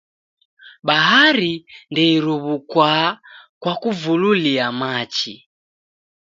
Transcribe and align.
Bahari 0.87 1.53
ndeiruwukwaa 1.91 3.09
kwa 3.61 3.73
kuvululia 3.81 4.67
machi. 4.79 5.33